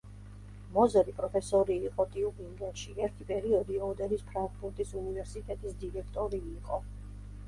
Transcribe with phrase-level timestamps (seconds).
[0.75, 6.81] მოზერი პროფესორი იყო ტიუბინგენში, ერთი პერიოდი ოდერის ფრანკფურტის უნივერსიტეტის დირექტორი იყო.